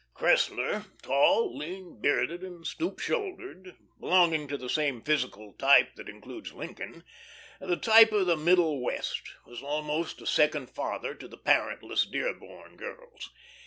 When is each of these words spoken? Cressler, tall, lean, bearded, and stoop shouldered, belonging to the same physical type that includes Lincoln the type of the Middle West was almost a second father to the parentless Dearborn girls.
Cressler, 0.15 0.85
tall, 1.03 1.55
lean, 1.55 2.01
bearded, 2.01 2.43
and 2.43 2.65
stoop 2.65 2.97
shouldered, 2.97 3.75
belonging 3.99 4.47
to 4.47 4.57
the 4.57 4.67
same 4.67 5.03
physical 5.03 5.53
type 5.53 5.93
that 5.95 6.09
includes 6.09 6.53
Lincoln 6.53 7.03
the 7.59 7.77
type 7.77 8.11
of 8.11 8.25
the 8.25 8.35
Middle 8.35 8.81
West 8.83 9.21
was 9.45 9.61
almost 9.61 10.19
a 10.19 10.25
second 10.25 10.71
father 10.71 11.13
to 11.13 11.27
the 11.27 11.37
parentless 11.37 12.07
Dearborn 12.07 12.77
girls. 12.77 13.29